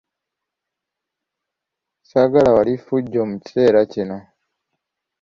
[2.09, 4.17] Saagala wali ffujjo mu kiseera kino.